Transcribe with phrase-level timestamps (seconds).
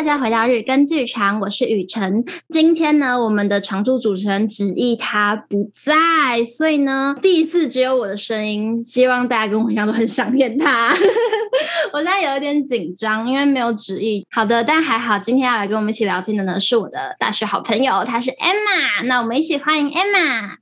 [0.00, 2.24] 大家回到日更剧场，我是雨辰。
[2.48, 8.82] 今天呢，我们的常驻主持人子毅他不在，所以呢，第一次只有我的声音。
[8.82, 10.96] 希望大家跟我一样都很想念他。
[11.92, 14.26] 我现在有一点紧张，因为没有子毅。
[14.30, 19.04] 好的，但还好，今天要来跟我们一起聊天的呢，是我的大学好朋友，他是 Emma。
[19.04, 20.54] 那我们一起欢迎 Emma。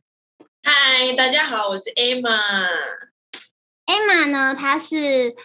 [0.64, 2.40] 嗨，大家好，我是 Emma。
[3.86, 5.36] Emma 呢，她是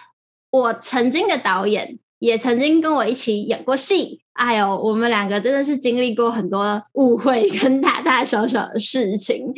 [0.50, 2.00] 我曾经的导演。
[2.24, 9.54] 也曾经跟我一起演过戏，哎呦，我们两个真的是经历过很多误会跟大大小小的事情。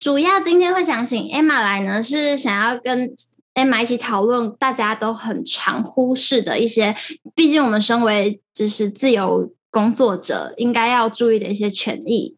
[0.00, 3.08] 主要今天会想请 Emma 来呢，是想要跟
[3.54, 6.92] Emma 一起讨论大家都很常忽视的一些，
[7.36, 12.34] 毕竟我们身为就是自由工作者，应该要注意的一些权益。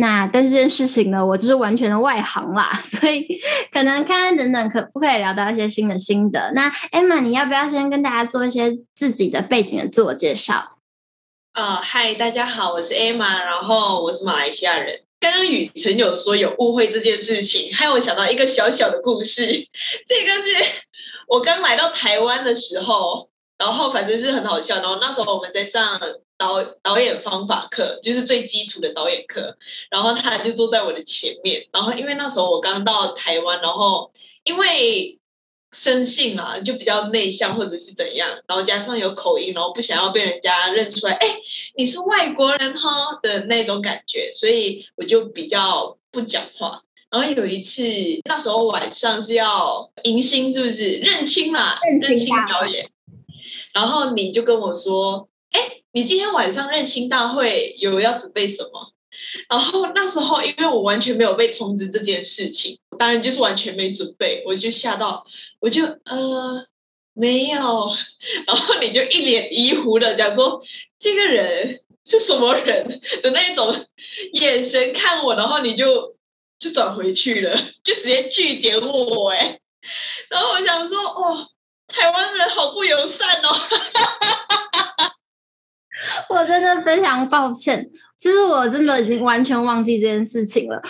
[0.00, 3.26] 那但是这件事情呢，我就是完全的外行啦， 所以
[3.70, 6.50] 可能看看等等可不可以聊到一些新的心得。
[6.54, 10.78] 那 Emma，你要不要先跟大家做一些自己的背景的自我介绍？
[11.52, 15.02] 呃，嗨，大家好，我是 Emma，然后我是马来西亚人。
[15.20, 19.44] 刚刚雨辰有说有误会这件事情，还有我想到一个小小的故事，
[20.08, 20.64] 这个是
[21.28, 23.28] 我刚来到台湾的时候，
[23.58, 26.00] 然后反正是很好笑，然后那时候我们在上。
[26.40, 29.54] 导导演方法课就是最基础的导演课，
[29.90, 34.10] 然后他就坐在我的前面，然后因为那时候我刚到台湾，然后
[34.44, 35.18] 因为
[35.72, 41.36] 生性啊就比较内向或者是怎样，然后加上有口音，然后不想要被人家认出来，哎，
[41.76, 46.82] 你是外国人哈的那种感觉，所以我就比较不讲话。
[47.10, 47.82] 然后有一次
[48.24, 51.78] 那时候晚上是要迎新，是不是认亲啦？
[52.00, 52.88] 认亲表演，
[53.74, 55.26] 然后你就跟我说。
[55.52, 58.92] 哎，你今天晚上认亲大会有要准备什么？
[59.48, 65.26] 然后那时候因为我完全没有被通知这件事情，当然就是完全没准备，我就吓到，
[65.58, 66.64] 我就呃
[67.12, 67.94] 没有，
[68.46, 70.62] 然后你就一脸疑惑的讲说，
[70.98, 73.86] 这个人是什么人的那种
[74.34, 76.14] 眼神看我，然后你就
[76.58, 79.58] 就转回去了，就直接拒点我哎，
[80.30, 81.48] 然后我想说哦，
[81.88, 83.48] 台湾人好不友善哦。
[86.28, 90.80] 我真的非常抱歉，其实我真的已经完全忘记这件事情了，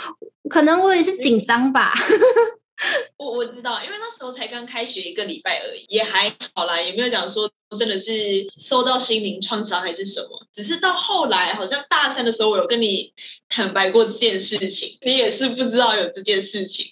[0.49, 1.93] 可能我也是紧张吧。
[3.19, 8.13] 我我知道，因为那时候才刚开学一个礼拜而已，也还好啦，也没有讲说真的是
[8.59, 10.29] 受到心灵创伤还是什么。
[10.51, 13.13] 只是到后来，好像大三的时候，我有跟你
[13.51, 16.87] 坦白过这件事情，你也是不知道有这件事情。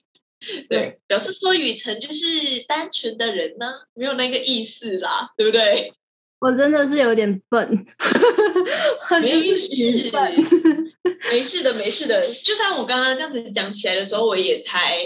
[0.69, 2.27] 对，对表示说雨辰就是
[2.69, 5.95] 单纯的人呢，没有那个意思啦，对不对？
[6.41, 7.87] 我真的是有点笨，
[9.21, 10.11] 没事，
[11.31, 12.33] 没事的，没事的。
[12.45, 14.99] 就像我刚刚这样子讲起来的时候，我也才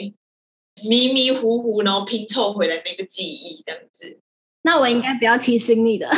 [0.84, 4.19] 迷迷糊糊，然后拼凑回来那个记忆，这样子。
[4.62, 6.06] 那我应该不要提醒你的，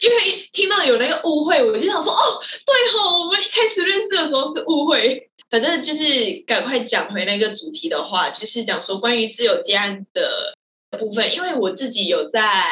[0.00, 5.28] 因为听到有那个误会，我就想说，哦，对吼，我们一开始认识的时候是误会。
[5.50, 6.04] 反正就是
[6.46, 10.54] 赶快讲回那个主题的话，就是讲说关于自由接案的。
[10.90, 12.70] 部分，因为我自己有在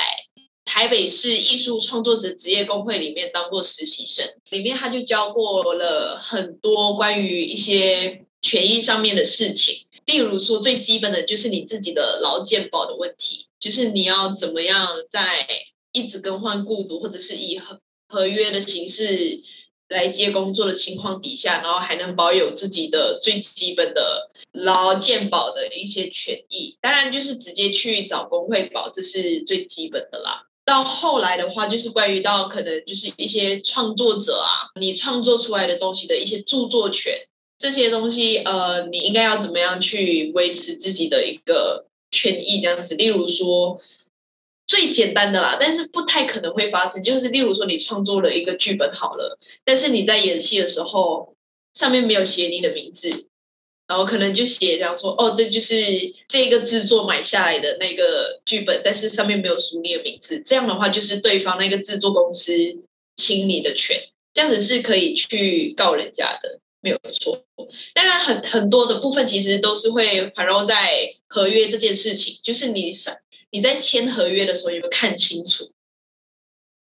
[0.65, 15.47] 台北市艺术创作者职业工会里面当过实习生，里面他就教过了很多关于一些权益上面的事情，例如说最基本的就是你自己的劳健保的问题，就是你要怎么样在
[15.93, 19.41] 一直更换雇主或者是以合合约的形式
[19.89, 24.31] 来接工作的情况底下，然后还能保有自己的最基本的。
[24.53, 30.45] 劳健保的一些权益，当然就是直接去找工会保，这是最基本的啦。
[30.65, 37.13] 到后来的话，就是关于到可能就是一些创作者啊，你创作出来的东西的一些著作权
[37.59, 42.95] 这些东西，呃，你应该要怎么样去维持自己的一个权益这样子？
[42.95, 43.79] 例如说
[44.67, 51.35] 最简单的啦，但是不太可能会发生，就是例如说你创作了一个剧本好了，但是你在演戏的时候
[51.75, 53.29] 上面没有写你的名字。
[53.89, 55.77] 然后可能就写这样说，哦，这就是
[56.29, 60.43] 这个制作买下来的那个剧本，但是上面没有署你的名字。
[60.45, 62.53] 这样的话，就是对方那个制作公司
[63.17, 63.97] 侵你的权，
[64.35, 67.45] 这样子是可以去告人家的，没有错。
[67.95, 72.93] 当然很，很多的部分其实都是会环绕在合约这件事情，就是你
[73.51, 75.73] 你在签合约的时候有没有看清楚？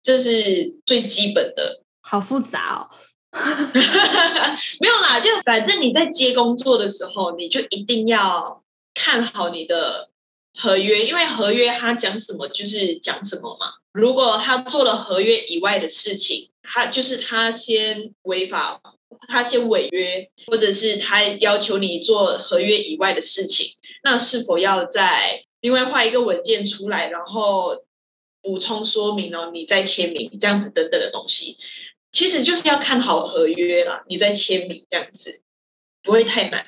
[0.03, 1.83] 这是最基本的。
[2.01, 2.89] 好复杂哦。
[4.81, 8.63] 没有啦，就反正你在接工作的时候，你就一定要
[8.93, 10.09] 看好你的
[10.53, 13.67] 合约，因为合约他讲什么就是讲什么嘛。
[13.93, 18.81] 如果他做了合约以外的事情，他就是他先违法，
[19.29, 27.85] 他先违约，或者是他要求你做合约以外的事情，那是否要再另外画一个文件出来，然后
[28.41, 31.57] 补充说明哦，你再签名这样子等等的东西，
[32.11, 35.41] 其实就是要看好合约啦，你再签名这样子
[36.03, 36.65] 不会太难。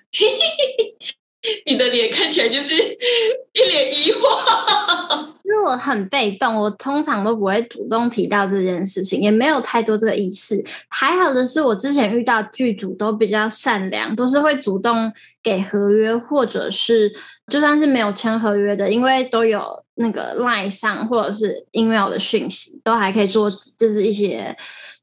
[1.65, 5.33] 你的脸看起来就是一脸疑惑。
[5.43, 10.55] 因为我很被动，我通常都不会主动提到这件事情，也没有太多这个意识。
[10.87, 15.11] 还好的是我之前遇到剧组都比较善良，都是会主动
[15.43, 17.11] 给合约，或者是
[17.51, 24.55] 就算是没有签合约的，因为都有那个 LINE 上或者是 email 的讯息，都还可以做就是一些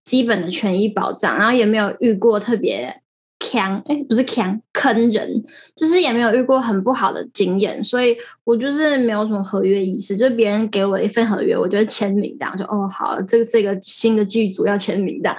[0.05, 3.03] 基本的权益保障，然后也没有遇过特别。
[3.51, 5.43] 坑哎，不是坑，坑人，
[5.75, 15.35] 就是也没有遇过很不好的经验，所以我就是没有什么合约意识，就是别人给我一份合约，我就会签名这样，就哦好，这个这个新的剧组要签名的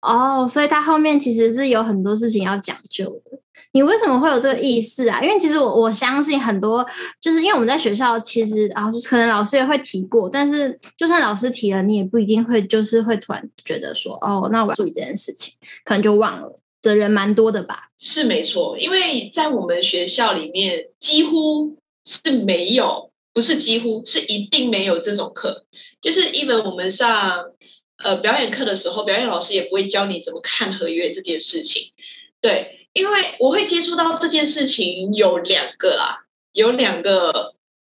[0.00, 3.38] 哦，所以他后面其实是有很多事情要讲究的。
[3.74, 5.18] 你为什么会有这个意识啊？
[5.22, 6.84] 因为其实我我相信很多，
[7.20, 15.54] 就是因为我们在学校其实啊，可能老师也会提过，但是就算老师提了，你也不一定会就是会突然觉得说哦，那我要注意这件事情，
[15.84, 16.61] 可能就忘了。
[16.82, 17.90] 的人蛮多的吧？
[17.96, 25.64] 是没错，因为在我们学校里面，几乎是没有，不是几乎是一定没有这种课。
[26.00, 27.52] 就是因为我们上
[27.98, 31.92] 呃表演课的时候，表演老师也不会教你怎么看合约这件事情。
[32.40, 37.54] 对，因为我会接触到这件事情有两个啦，有两个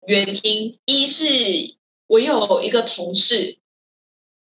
[0.05, 0.77] 原因。
[0.85, 1.23] 一是
[2.07, 3.57] 我有一个同事，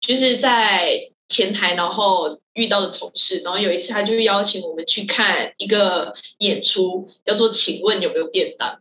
[0.00, 2.41] 就是在前台，然后。
[2.54, 8.80] 遇到的同事，然后有一次他就邀请我们去看一个演出，叫做“请问有没有便当”，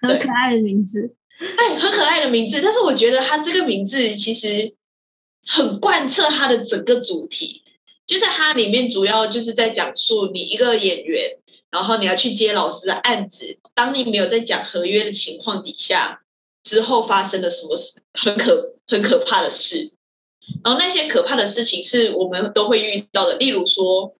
[0.00, 2.60] 很可爱的名字，对，很可爱的名字。
[2.62, 4.74] 但是我觉得他这个名字其实
[5.46, 7.62] 很贯彻他的整个主题，
[8.06, 11.38] 就是它里面主要就是在讲述你一个演员，
[11.70, 16.22] 然后你要去接老师的案子，当你没有在讲合约的情况底下，
[16.62, 17.76] 之后发生了什么
[18.14, 19.92] 很可很可怕的事。
[20.64, 24.14] 然后那些可怕的事情是我们都会遇到的，例如说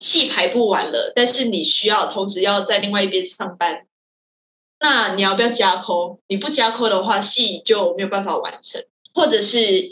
[0.00, 3.86] 戏排不完了，但是你需要同时要在另外一边上班，
[4.80, 6.18] 那你要不要加 call？
[6.28, 8.84] 你不加 call 的话，戏就没有办法完成。
[9.14, 9.90] 或者是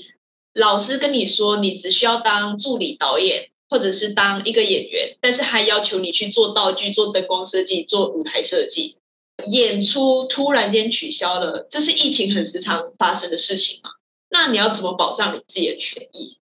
[0.52, 8.96] 老师跟你说，你只需要当助理导演，或者是当一个演员，但是还要求你去做道具、做灯光设计、做舞台设计，
[9.46, 13.91] 演出突然间取消了，这是疫情很时常发生的事情吗？
[14.32, 16.38] 那你要怎么保障你自己的权益？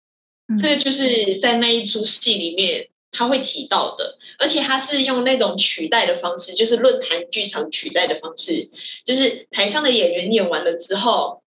[0.47, 8.69] 嗯、这个就是在那一出戏里面他会提到的，而且他是用那种取代的方式，就是论坛剧场取代的方式，
[9.05, 11.41] 就是台上的演员演完了之后，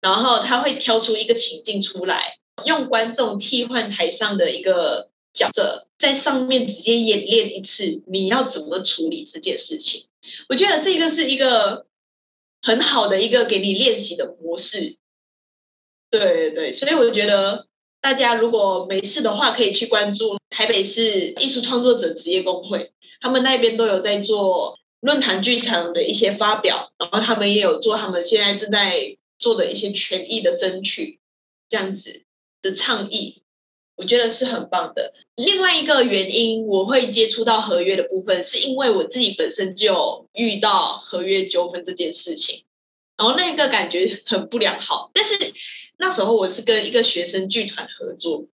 [0.00, 10.06] 然后他会挑出一个情境出来，用观众替换台上的一个角色，在上面直接演练一次，你要怎么处理这件事情？
[10.48, 11.86] 我觉得这个是一个
[12.60, 14.96] 很好的一个给你练习的模式。
[16.12, 17.66] 对对对，所以我觉得
[18.02, 31.18] 大家如果没事的话，可以去关注台北市艺术创作者职业工会，他们那边都有在做论坛剧场的一些发表，然后他们也有做他们现在正在做的一些权益的争取，
[31.70, 32.24] 这样子
[32.60, 33.42] 的倡议，
[33.96, 35.14] 我觉得是很棒的。
[35.36, 42.64] 另外一个原因，我会接触到合约的部分，是因为我自己本身就遇到合约纠纷这件事情，
[43.16, 45.38] 然后那个感觉很不良好，但是。
[46.02, 48.46] 那时候我是跟一个学生剧团合作，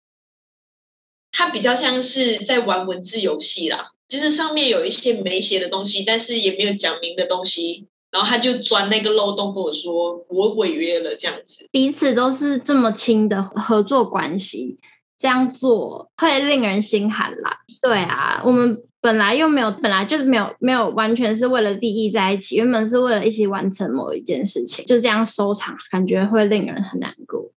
[1.32, 11.66] 他比较像是在玩文字游戏啦，就是上面有一些没写的东西，但是也没有讲明的东西，然后他就钻那个漏洞跟我说我违约了这样子。
[11.72, 14.78] 彼此都是这么亲的合作关系，
[15.18, 17.60] 这样做会令人心寒啦。
[17.82, 18.84] 对啊，我们。
[19.08, 27.50] 本来又没有，本来就是没有没有完全是为了利益在一起，原本是为了一起完成某一件事情，就这样收场，感觉会令人很难过。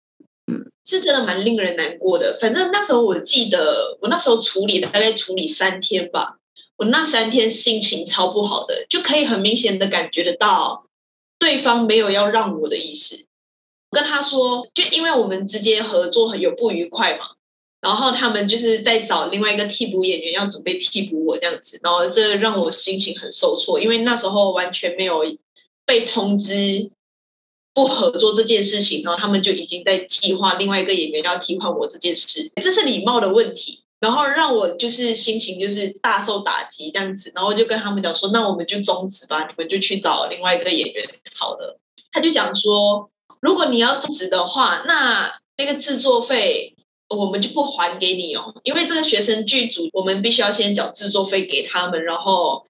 [0.46, 2.38] 嗯，是真的蛮令人难过的。
[2.40, 6.38] 反正那时候我记得，我那时候处理大概处理三天吧，
[6.78, 10.86] 我那三天心情超不好的，就可以很明显的感觉得到
[11.40, 13.26] 对方没有要让我的意思。
[13.90, 17.26] 我跟他说，就因为我们之间合作很有不愉快嘛。
[17.82, 25.24] 然后他们就是在找另外一个替补演员，要准备替补我这样子，然后这让我心情很受挫，因为那时候完全没有
[25.86, 26.92] 被通知
[27.74, 41.80] 不合作这件事情，然后他们就已经在计划另外一个演员要替换我这件事，这是礼貌的问题，然后让我就是心情就是大受打击这样子，然后就跟他们讲说，那我们就终止吧，你们就去找另外一个演员好了。
[42.12, 43.10] 他就讲说，
[43.40, 46.76] 如果你要终止的话，那那个制作费。
[47.10, 52.68] 我们就不还给你哦，因为这个学生剧组，我们必须要先缴制作费给他们，然后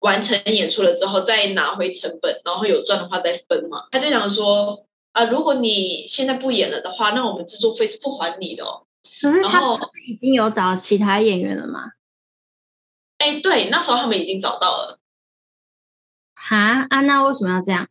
[0.00, 3.86] 完成演出了之后再拿回成本，然后有赚的话再分嘛。
[3.90, 8.86] 他就想说，啊，如果你现在不演了的话，那我们制作费是不还你的哦。
[9.20, 11.92] 可是他已经有找其他演员了吗？
[13.18, 14.98] 哎，对，那时候他们已经找到了。
[16.34, 17.86] 哈，啊，那为什么要这样？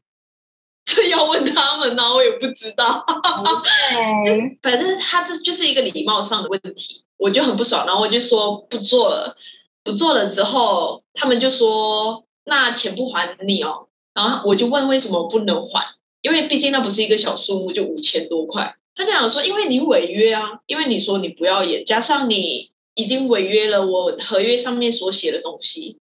[0.94, 3.06] 这要问他们呢，我也不知道。
[3.08, 4.58] Okay.
[4.62, 9.36] 反正他这就是一个礼貌上的问题，我就很不爽，然后我就说不做了，
[9.84, 13.88] 不做了之后，他们就说那钱不还你哦。
[14.14, 15.86] 然后我就问为什么不能还？
[16.22, 18.76] 因为毕竟那不是一个小数目，就五千多块。
[18.94, 26.00] 他就想说，因为你违约啊，因为你说你不要演，加上你已经违约了我合约上面所写的东西。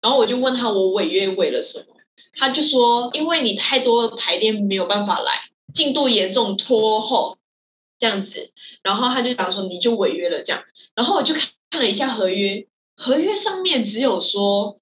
[0.00, 1.99] 然后我就问他，我违约为了什么？
[2.32, 5.32] 他就说，因为你太多排练没有办法来，
[5.74, 7.36] 进度严重拖后，
[7.98, 8.50] 这样子。
[8.82, 10.62] 然后他就讲说，你就违约了这样。
[10.94, 11.34] 然后我就
[11.70, 14.78] 看了一下合约，合约上面只有说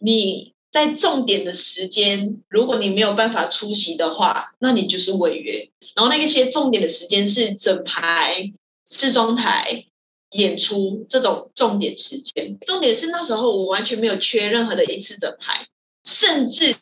[0.00, 5.68] 你在重点的时间，如果你没有办法出席的话，那你就是违约。
[5.94, 8.52] 然后那些重点的时间是整排
[8.88, 9.86] 试妆台
[10.32, 12.56] 演出这种重点时间。
[12.60, 15.66] 重点是那时候我完全没有缺任何的一次整排。
[16.04, 16.76] 甚至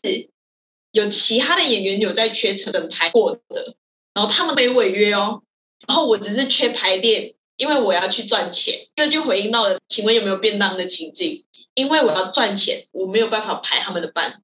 [0.93, 3.77] 有其他的演员有在缺整排过的，
[4.15, 5.43] 然后他们没违约哦，
[5.87, 11.45] 然后我只是缺排练，因为我要去赚钱，这就回应到了，请问有没有便当的情境？
[11.75, 14.43] 因为我要赚钱，我没有办法排他们的班，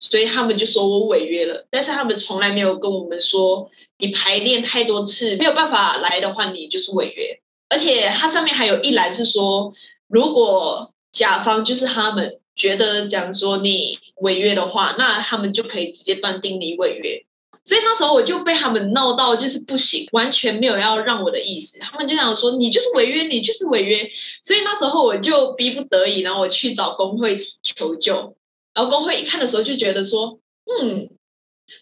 [0.00, 9.74] 所以他们就说我违约了，但是他们从来没有跟我们说，你排练太多次没有办法来的话，你就是违约，而且它上面还有一栏是说，
[10.08, 12.40] 如果甲方就是他们。
[12.56, 17.24] 觉得讲说你违约的话，那他们就可以直接断定你违约。
[17.64, 21.78] 所以那时候我就被他们闹到就是不行，完全没有要让我的意思。
[21.78, 24.06] 他们就想说你就是违约，你就是违约。
[24.42, 28.36] 所以那时候我就逼不得已，然后我去找工会求救。
[28.74, 31.08] 然后工会一看的时候就觉得说，嗯，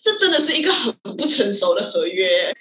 [0.00, 2.54] 这真的是一个很不成熟的合约。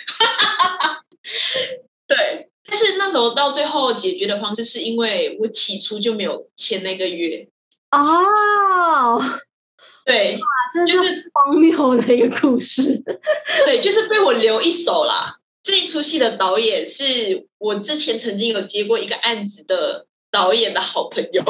[2.07, 7.47] 对，但是那时候到最后解决的方式是因为我起初就没有签那个约。
[7.91, 9.23] 哦，oh,
[10.05, 10.39] 对，
[10.73, 12.81] 这是荒谬的一个故事。
[13.65, 15.37] 对，就是被我留一手啦。
[15.63, 21.43] 这一出戏的导演是我之前曾经有接过一个案子的导演的好朋友。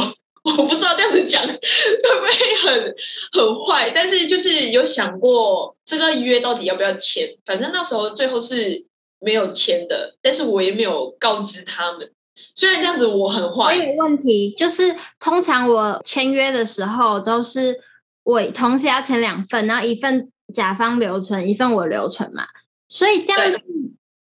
[0.44, 2.32] 我不知道这样子讲会不会
[2.64, 2.96] 很
[3.32, 7.30] 很坏，但是就是有想过这个约到底要不要签。
[7.46, 8.84] 反正那时候最后是
[9.20, 12.12] 没有签的，但是我也没有告知他们。
[12.54, 17.80] 虽然这样子我很坏，我有问题，就是通常我签约的时候都是
[18.24, 22.46] 我同时要签两份，然后一份甲方留存，一份我留存嘛。
[22.90, 23.64] 所以这样子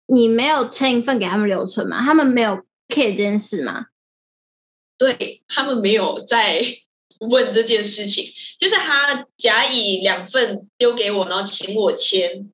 [0.07, 2.03] 你没有签一份给他们留存嘛？
[2.03, 2.57] 他们没有
[2.89, 3.87] care 这件事吗？
[4.97, 6.65] 对，他们没有在
[7.21, 8.25] 问这件事情，
[8.59, 12.51] 就是他甲乙两份丢给我，然后请我签，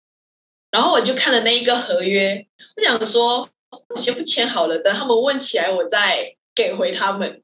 [0.71, 2.47] 然后我就看了那一个合约，
[2.77, 3.49] 我想说。
[3.97, 7.43] 先不签好了，等他们问起来，我再给回他们。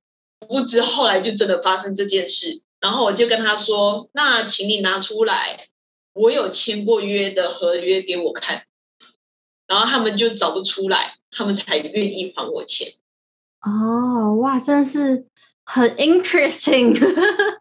[0.49, 5.69] 不知后来就真的发生这件事，然后我就跟他说：“那请你拿出来，
[6.13, 8.65] 我有签过约的合约给我看。”
[9.67, 12.93] 然后他们就找不出来，他们才愿意还我钱。
[13.63, 15.27] 哦，哇，真的是
[15.65, 16.95] 很 interesting。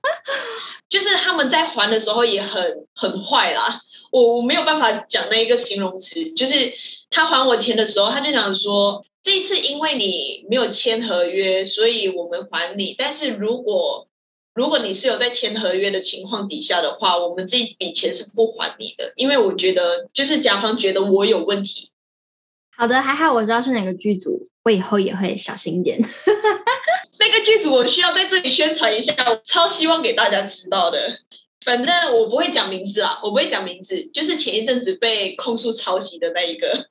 [0.89, 3.79] 就是他们在还的时候也很很坏啦，
[4.11, 6.73] 我我没有办法讲那一个形容词，就是。
[7.09, 12.93] 他还我钱的时候，他就想说：“这一次因为你没有签合约，所以我们还你。
[12.97, 14.07] 但是如果
[14.53, 21.91] 如果你是有在签合约的情况底下的话，我们这笔钱是不还你的，因为我觉得就是甲方觉得我有问题。”
[22.75, 25.99] 好的，还好我知道是哪个剧组，我以后也会小心一点。
[27.17, 31.19] 那个剧组我需要在这里宣传一下，我超希望给大家知道的。
[31.65, 36.85] 反正我不会讲名字啊，我不会讲名字，就是前一阵子被控诉抄袭的那一个。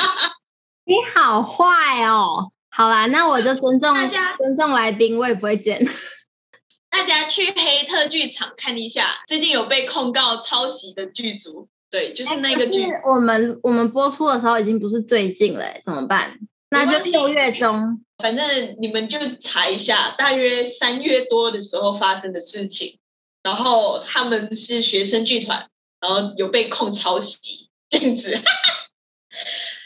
[0.84, 2.50] 你好坏哦！
[2.68, 5.82] 好啦，那我就尊重大家，尊重来宾，我也不会剪。
[6.90, 12.84] 大家去黑特剧场看一下，最近有被控告抄袭的剧组，对，就是那个剧。
[12.84, 16.38] 欸、我们我们播出的时候已经不是最近了，怎么办？
[16.68, 22.98] 那就六月中，反正你们就查一下，大约三月多的时候发生的事情。
[23.46, 28.34] 然后他们是学生剧团，然后有被控抄袭这样子。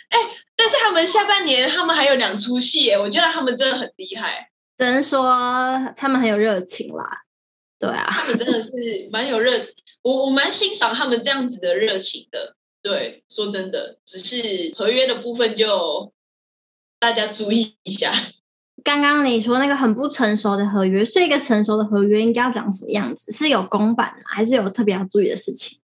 [0.08, 0.18] 哎，
[0.56, 4.50] 但是他们下半年他们还有两出戏，我觉得他们真的很厉害。
[4.78, 5.28] 只能说
[5.94, 7.04] 他们很有热情啦。
[7.78, 8.70] 对啊，他们真的是
[9.12, 9.52] 蛮有热，
[10.00, 12.56] 我我蛮欣赏他们这样子的热情的。
[12.80, 16.10] 对，说真的，只是合约的部分就
[16.98, 18.10] 大家注意一下。
[18.82, 23.30] 刚刚你说那个很不成熟的合约，所以一个成熟的合约应该要长什么样子？
[23.32, 24.24] 是有公版吗？
[24.26, 25.78] 还是有特别要注意的事情？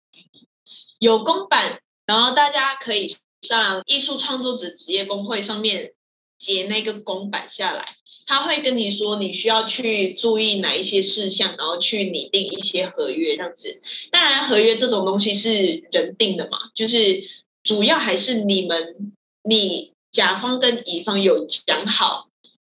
[0.98, 3.08] 有公版，然后大家可以
[3.42, 5.92] 上艺术创作者职业工会上面
[6.38, 7.96] 截那个公版下来，
[8.26, 13.80] 他会跟你说你需要去注意哪一些事项，然后去拟定一些合约这样子。
[14.10, 17.22] 当然，合约这种东西是人定的嘛，就是
[17.64, 22.28] 主要还是你们你甲方跟乙方有讲好，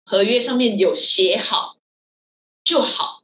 [0.09, 1.77] 合约上面有写好
[2.63, 3.21] 就好。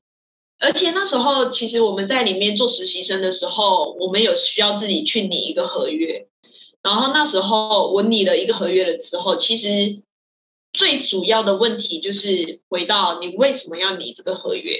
[0.60, 6.28] 而且那时候，其实我们在里面做实习生的时候，我们有需要自己去拟一个合约。
[6.84, 10.04] 然后那时候我拟了一个合约了之后，其实
[10.74, 14.78] 最主要的问题就是回到你为什么要拟这个合约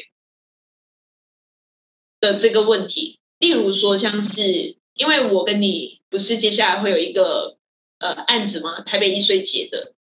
[2.20, 3.20] 的这个问题。
[3.40, 7.58] 例如说，像是因为我跟你不是接下来会有一个
[7.98, 8.82] 呃案子吗？
[8.82, 9.95] 台北一岁节的。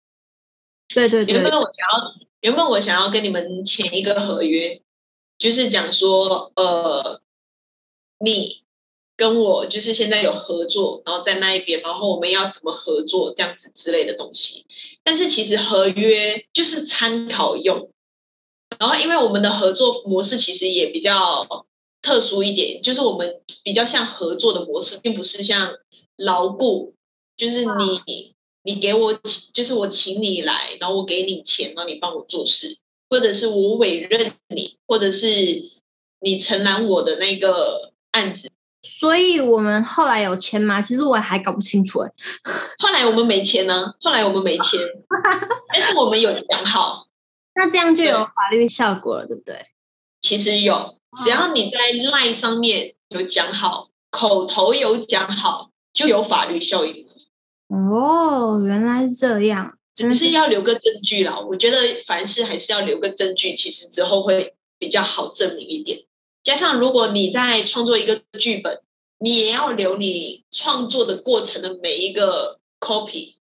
[0.94, 1.36] 对对对。
[1.36, 4.82] 原本我想要，原本我想要跟你们签一个合约。
[5.40, 7.20] 就是讲说，呃，
[8.20, 8.62] 你
[9.18, 14.68] 跟我就是现在有合作，然后在那一边，然后我们要怎么合作这样子之类的东西。
[15.04, 17.90] 但是其实合约就是参考用，
[18.78, 21.66] 然后因为我们的合作模式其实也比较
[22.04, 25.74] 特殊一点，就是我们比较像合作的模式，并不是像
[26.18, 26.94] 牢固，
[27.36, 28.31] 就是你
[28.64, 29.14] 你给我，
[29.54, 32.78] 就是我请你来，然后我给你钱，然后你帮我做事。
[33.10, 35.28] 或者是我委任你，或者是
[36.22, 38.50] 你承揽我的那个案子，
[38.84, 40.82] 所以我们后来有签吗？
[40.82, 42.10] 其实我还搞不清楚哎。
[42.80, 44.80] 后来我们没签呢，后来我们没签，
[45.74, 47.06] 但是我们有讲好。
[47.56, 49.66] 那这样就有法律效果了，对，对不对？
[50.22, 57.06] 其实有，只要你在 LINE 上面有讲好，口头有讲好，就有法律效应。
[57.72, 59.78] 哦，原来是这样。
[59.94, 66.00] 只是要留个证据啦，我觉得凡事还是要留个证据，其实之后会比较好证明一点。
[66.44, 68.80] 加上如果你在创作一个剧本，
[69.20, 73.36] 你也要留你创作的过程的每一个 copy。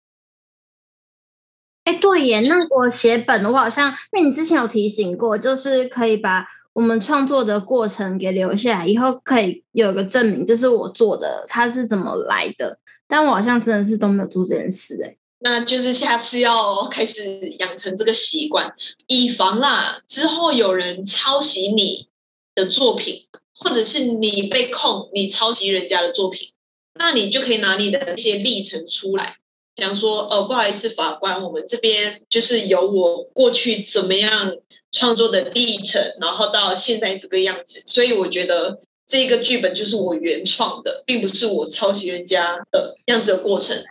[1.85, 12.77] 哎，对耶，那我写本的话，好像因为你之前有提醒过，就是可以把我们创作的过程给留下来，以后可以有个证明，这是我做的，它是怎么来的。
[13.11, 15.17] 但我好像真的是都没有做这件事，哎。
[15.39, 18.73] 那就是下次要开始养成这个习惯，
[19.07, 22.07] 以防啦之后有人抄袭你
[22.55, 23.25] 的作品，
[23.59, 26.53] 或者是你被控你抄袭人家的作品，
[26.93, 29.35] 那你就可以拿你的一些历程出来，
[29.75, 34.55] 讲说，哦，不好意思，法官，我们这边就是有我过去怎么样
[34.93, 43.83] 创作的历程，然后到现在这个样子，所以我觉得这个剧本就是我原创的，并不是我抄袭人家的这样子的过程。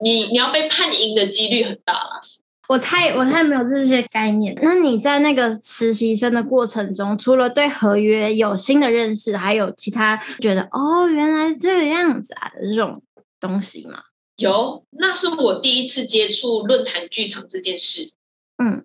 [0.00, 2.20] 你你要被判赢的几率很大啦。
[2.68, 4.56] 我太我太没有这些概念。
[4.62, 13.02] 那你在那个实习生的过程中，除了对合约有新的认识，还有其他觉得哦，原来这个样子啊的这种
[13.38, 14.04] 东西吗？
[14.36, 18.12] 有，那是我第一次接触论坛剧场这件事。
[18.56, 18.84] 嗯，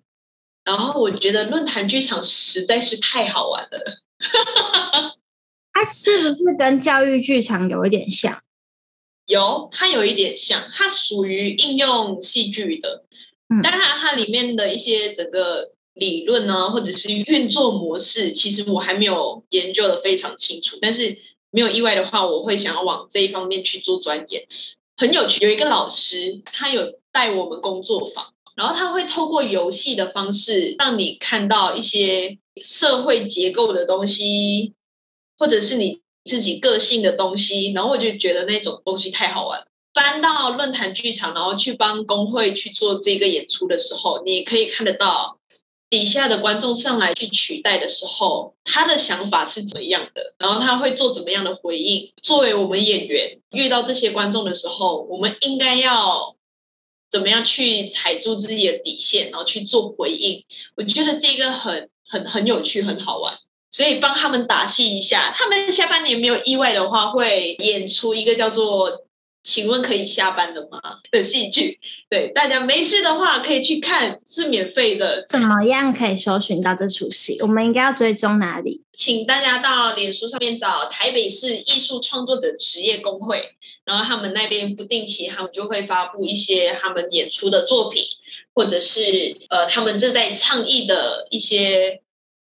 [0.64, 4.02] 然后我觉得论坛剧场实在是太好玩了。
[5.72, 8.42] 它是不是跟教育剧场有一点像？
[9.26, 13.04] 有，它有一点像，它属于应用戏剧的。
[13.62, 20.76] 当然，它里面的一些整个理论呢，或者是运作模式，其实我还没有研究的非常清楚。
[20.82, 21.16] 但是
[21.50, 24.42] 没有意外的话，我会想要往这一方面去做钻研。
[24.96, 34.74] 很有趣，有一个老师，他有带我们工作坊，然后他会透过游戏的方式，让你看到一些社会结构的东西，
[35.36, 36.00] 或者是你。
[36.24, 39.66] 自己个性的东西，然后我就觉得那种东西太好玩了。
[39.94, 45.38] 搬到论坛剧场，然后去帮工会去做这个演出的时候，你可以看得到
[45.88, 52.12] 底下的观众上来去取代的时候，他的想法是怎么样的，然后他会做怎么样的回应。
[52.20, 56.36] 作为我们演员遇到这些观众的时候，我们应该要
[57.10, 60.44] 怎么样去踩住自己的底线，然后去做回应。
[60.76, 63.34] 我觉得这个很很很有趣，很好玩。
[63.70, 69.04] 所以帮他们打戏一下，他们下半年没有意外的话，会演出一个叫做
[69.44, 70.80] “请问可以下班了吗”
[71.12, 71.78] 的戏剧。
[72.08, 75.26] 对，大家没事的话可以去看，是免费的。
[75.28, 77.38] 怎么样可以搜寻到这出戏？
[77.42, 78.84] 我们应该要追踪哪里？
[78.94, 88.02] 请大家到脸书上面找台北市艺术创作者职业工会，然后他们那边不定期，他们就会发布一些他们演出的作品，
[88.58, 92.02] 或者是呃他们正在倡议的一些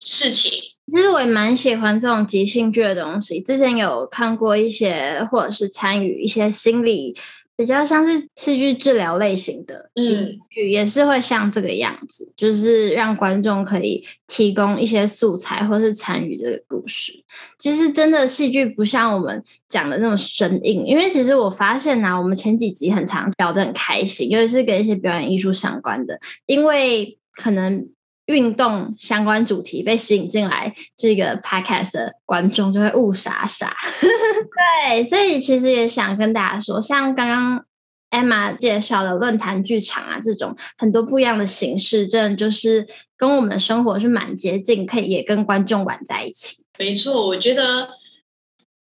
[0.03, 0.51] 事情。
[0.91, 3.39] 其实我也蛮喜欢这种即兴剧的东西。
[3.39, 7.15] 之前有看过一些，或者是参与一些心理
[7.55, 17.13] 比较像是戏剧治疗类型的戏剧，也是会像这个样子，嗯、就是让观众可以提供一些素材，或是参与这个故事。
[17.59, 27.87] 其实真的戏剧不像我们讲的那种生硬，因为其实我发现呢、啊，我们前几集很常聊得很开心，尤其是跟一些表演艺术相关的，因为可能。
[28.27, 33.75] 运动相关主题被吸引进来，这个 podcast 的观众就会雾傻傻。
[33.99, 37.65] 对，所以其实也想跟大家说，像刚刚
[38.12, 46.63] Emma 介绍的论坛剧场啊，这种很多不一样的形式，真的就是跟我们的生活是蛮接近，可以也跟观众玩在一起。
[46.77, 47.89] 没错，我觉得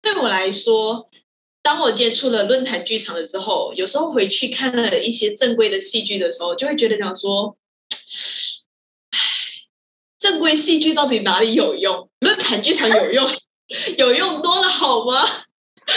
[0.03, 1.09] 对我来说，
[1.63, 7.57] 当我接触了论坛剧场的时候，有时候回去看了一些正规的戏剧的时候，就会觉得讲说。
[10.21, 12.09] 正规戏剧到底哪里有用？
[12.21, 13.29] 论坛剧场有用，
[13.97, 15.23] 有用多了好吗？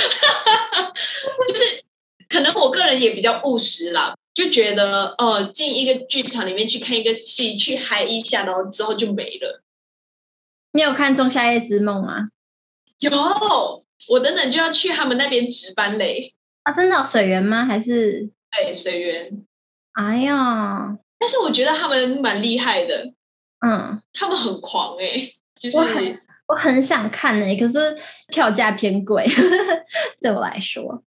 [1.48, 1.84] 就是
[2.30, 9.62] 可能我个人也比较务实啦，就觉得呃，进一个剧场里面去看一个戏，去嗨一下，然后之后就没了。
[10.72, 12.30] 你有看《仲夏夜之梦》吗？
[13.00, 13.12] 有，
[14.08, 16.34] 我等等就要去他们那边值班嘞。
[16.64, 17.66] 啊，真的、哦、水源吗？
[17.66, 19.46] 还是对水源？
[19.92, 23.14] 哎呀，但是我觉得他们蛮厉害的。
[23.66, 27.98] 嗯，他们很狂哎、欸，就是我很我很想看哎、欸，可是
[28.28, 29.26] 票价偏贵，
[30.20, 31.02] 对我来说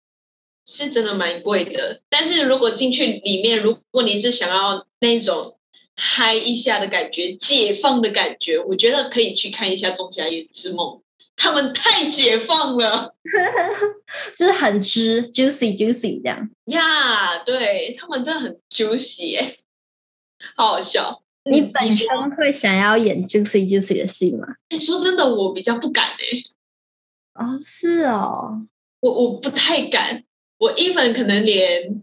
[0.65, 2.01] 是真的蛮贵的。
[2.09, 5.57] 但是如果进去里面，如果你是想要那种
[5.95, 10.87] 嗨一下的感觉、解放的感觉，我觉得可以去看一下《仲夏夜之梦》，
[11.35, 13.15] 他们太解放了，
[14.37, 19.55] 就是很汁 juicy juicy 这样呀，yeah, 对他们真的很 juicy
[20.55, 21.22] 好好笑。
[21.49, 24.47] 你本身会想要演 juicy juicy 的戏吗？
[24.69, 26.43] 哎，说真的，我比较不敢哎、欸。
[27.33, 28.67] 哦，是哦，
[29.01, 30.23] 我我不太敢。
[30.59, 32.01] 我 even 可能连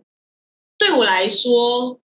[0.77, 1.99] 对我来说，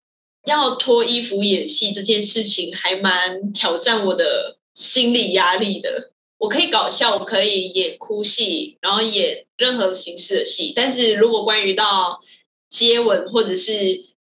[0.45, 6.11] 要脱衣服演戏这件事情，还蛮挑战我的心理压力的。
[6.37, 10.71] 我可以搞笑，我可以演哭戏，然后演任何形式的戏。
[10.75, 12.19] 但是如果关于到
[12.69, 13.73] 接吻或者是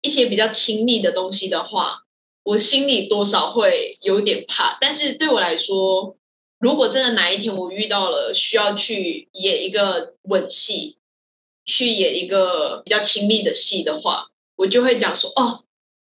[0.03, 2.06] 一些比较亲密的东西的话，
[2.47, 6.17] 我心里多少会有点怕，但是对我来说，
[6.61, 10.97] 如果真的哪一天我遇到了需要去演一个吻戏，
[11.65, 15.65] 去演一个比较亲密的戏的话，我就会讲说：“哦，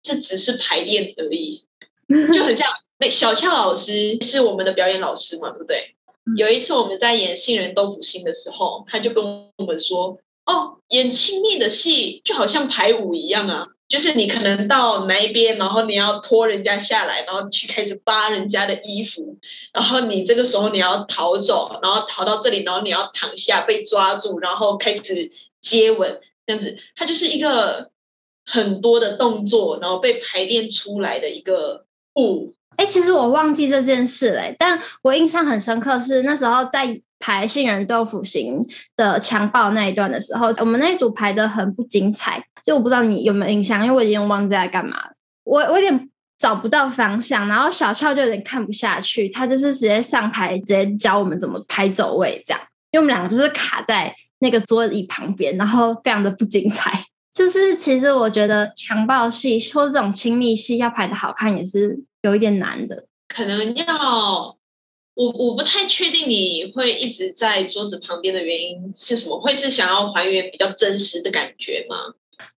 [0.04, 1.64] 这只是排练而已。”
[2.32, 2.68] 就很像
[3.00, 5.96] 那小俏老师是我们的表演老师嘛，对不对？
[6.36, 9.24] 有一次我们在演《杏仁豆腐心》的时候，他就跟
[9.56, 10.16] 我们说
[10.46, 19.36] ：“哦，演亲密的戏就好像排舞一样啊。”就是你可能到哪一边，然后你要拖人家下来，然后去开始扒人家的衣服，
[19.74, 27.90] 然后你这个时候你要逃走，然后逃到这里，然后你要躺下被抓住，然后开始接吻，这样子，它就是一个
[28.46, 32.54] 很多的动作，然后被排练出来的一个舞。
[32.76, 38.64] 哎，其实我忘记这件事嘞，但我印象很深刻是那时候在排杏仁豆腐型
[38.96, 42.46] 的强暴那一段的时候，我们那组排的很不精彩。
[42.64, 45.12] 就我不知道你有没有印象，因为我已经忘记在干嘛了。
[45.44, 52.60] 我我有点找不到方向，然后小俏就有点看不下去，他就是直接上台直接教我们怎么拍走位，这样。
[52.92, 57.04] 因为我们两个就是卡在那个桌椅旁边，然后非常的不精彩。
[57.32, 63.06] 就是其实我觉得强暴戏或这种亲密戏要拍的好看，也是有一点难的。
[63.28, 64.56] 可能要
[65.14, 69.40] 我我不太确定你会一直在桌子旁边的原因是什么？
[69.40, 71.96] 会是想要还原比较真实的感觉吗？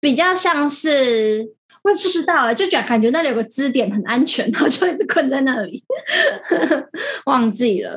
[0.00, 5.82] 比较像是，我也不知道，就觉得感觉那里有个支点很安全，然后就一直困在那里，
[7.26, 7.96] 忘记了。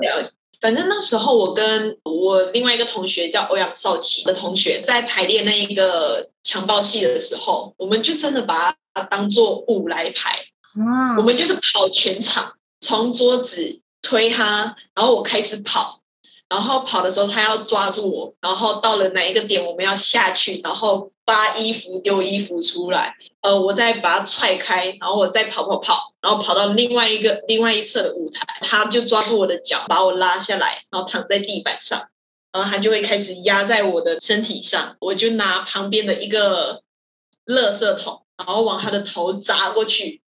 [0.62, 10.40] 反正那时候我跟我另外一个同学叫欧阳少奇的同学在排练那一个强暴戏的时候，我们就真的把它当做舞来排。
[10.82, 16.00] 啊我们就是跑全场，从桌子推他，然后我开始跑。
[16.50, 32.08] 然后跑的时候，他要抓住我，然后到了哪一个点，我们要下去，然后扒衣服、丢衣服出来，呃，我再把它踹开，然后我再跑跑跑，然后跑到另外一个另外一侧的舞台，他就抓住我的脚，把我拉下来，然后躺在地板上，
[32.52, 36.82] 然后他就会开始压在我的身体上，我就拿旁边的一个
[37.46, 40.22] 垃圾桶，然后往他的头砸过去，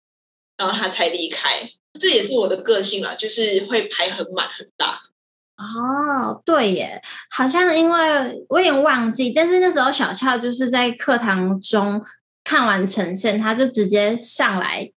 [0.57, 1.70] 然后他才离开。
[2.00, 5.02] 这也是我的个性啦，就是会排很满很大。
[5.57, 12.03] 哦，对耶，好像因为我有点忘记，但是那时候小俏就是在课堂中
[12.43, 14.91] 看完呈现，他就直接上来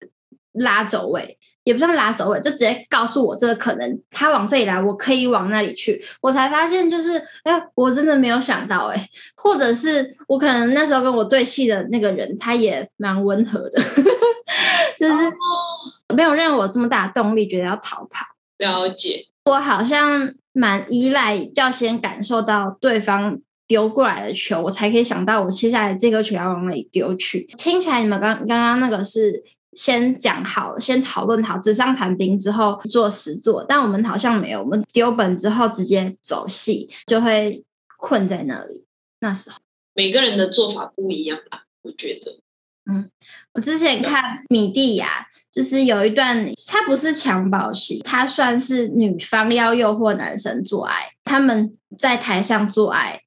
[0.53, 6.03] 拉走位，也不算拉走位，就直接告诉我这个可能，他往这里来，我可以往那里去。
[6.21, 13.79] 我才发现，就是哎，我真的没有想到哎，或者是我可能那时候跟我对戏的那个人，他也蛮温和的，
[14.97, 15.15] 就是
[16.15, 18.25] 没有让我这么大的动力，觉得要逃跑。
[18.57, 27.45] 了解，我好像蛮依赖，要先感受到对方丢过来的球，我才可以想到我接下来这个球要往哪里丢去。
[27.57, 29.43] 听起来你们刚刚刚那个是。
[29.75, 33.61] 先讲好，先讨论好，纸上谈兵之后做实作。
[33.67, 37.61] 但我们好像没有，我们丢本之后直接走戏，就会
[37.97, 38.85] 困在那里。
[39.19, 39.57] 那时候
[39.93, 41.65] 每个人的做法不一样吧？
[41.81, 42.39] 我觉得，
[42.87, 43.09] 嗯，
[43.53, 53.21] 我之前看米蒂亚，就是有一段，它不是襁褓戏，它算是女方要诱惑男生做爱，他们在台上做爱，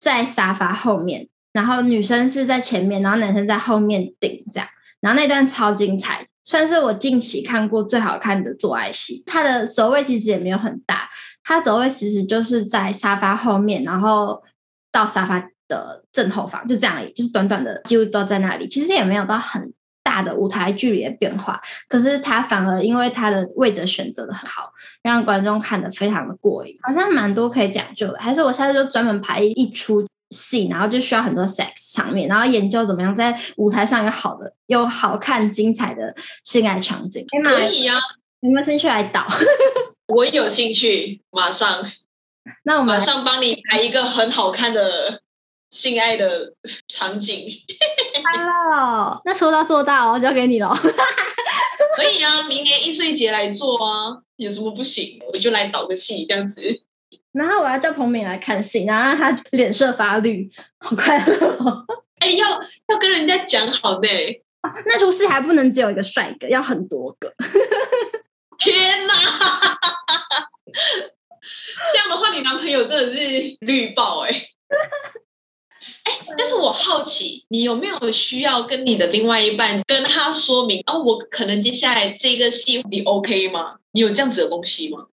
[0.00, 4.68] 在沙发后面，然后女生是在前面，然后男生在后面顶这样。
[5.00, 9.20] 然后那段超精彩，算是我近期看过最好看的做爱戏。
[9.26, 11.10] 他的走位其实也没有很大，
[11.42, 14.44] 他走位其实就是在沙发后面，然后
[14.92, 18.68] 到沙发的正后方，就这样而已，就是短短的，几乎都在那里。
[18.68, 28.18] 其实也没有到很大的舞台距离的变化，可是他反而因为他的位置选择的很好，让观众看得非常的过瘾，好像蛮多可以讲究的。
[28.18, 30.06] 还是我下次就专门排一出。
[30.34, 37.22] 戏，然后就需要很多 sex 场面，然后研究怎么样在舞台上有好的、有好看、精彩的性爱场景。
[37.44, 38.00] 可以呀、啊，
[38.40, 39.26] 你们兴趣来导？
[40.08, 41.84] 我有兴趣，马上。
[42.62, 45.20] 那我们马上帮你排一个很好看的
[45.72, 46.52] 性爱的
[46.86, 47.48] 场景。
[48.22, 50.68] Hello，那说到做到，交给你了。
[51.96, 55.18] 可以啊，明年艺穗节来做啊，有什么不行？
[55.32, 56.62] 我就来导个戏，这样子。
[57.32, 61.86] 然后我要叫彭敏来看戏，然后让他脸色发绿，好快乐哦！
[62.20, 64.08] 哎，要要跟人家讲好呢、
[64.60, 67.32] 啊，那出戏还不能只有一个帅哥，要很多个。
[68.58, 69.14] 天哪！
[71.94, 74.48] 这样的话，你男朋友真的是绿爆哎！
[76.04, 80.82] 哎， 但是我好奇，你有没有需要跟你的另外一半跟他说明？
[80.86, 83.76] 哦，我可能接下来这个戏你 OK 吗？
[83.92, 85.06] 你有这样子的东西吗？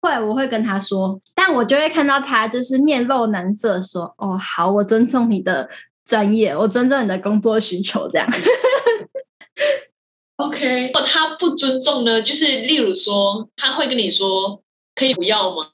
[0.00, 5.68] 会，我会跟他说，但我就会看到他就是面露难色，说：“哦，好，我尊重你的
[6.04, 8.28] 专业，我尊重你的工作需求。”这样。
[10.36, 12.20] OK，如果他不尊重呢？
[12.22, 14.62] 就是例如说，他会跟你说
[14.94, 15.66] ：“可以不要吗？”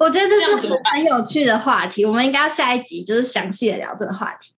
[0.00, 0.56] 我觉得这是
[0.92, 4.52] 很有趣的话题，我们应该要下一集就是详细的聊这个话题。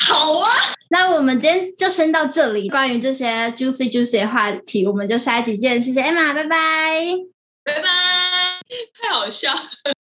[0.00, 0.48] 好啊，
[0.90, 2.68] 那我们今天就先到这里。
[2.68, 5.80] 关于这些 juicy juicy 的话题，我们就下一集见。
[5.80, 6.58] 谢谢 Emma，拜拜。
[7.64, 7.88] 拜拜，
[9.00, 9.95] 太好笑了。